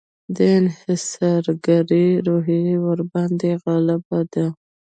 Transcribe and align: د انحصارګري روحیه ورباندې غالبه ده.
د 0.35 0.37
انحصارګري 0.59 2.07
روحیه 2.27 2.75
ورباندې 2.85 3.51
غالبه 3.63 4.19
ده. 4.33 4.45